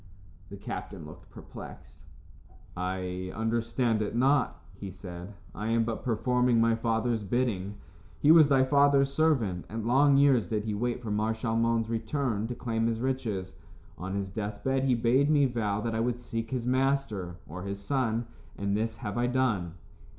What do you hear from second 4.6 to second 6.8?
he said. "I am but performing my